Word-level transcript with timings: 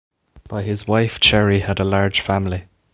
By 0.49 0.63
his 0.63 0.87
wife 0.87 1.19
Cherry 1.19 1.59
had 1.59 1.79
a 1.79 1.83
large 1.83 2.21
family. 2.21 2.63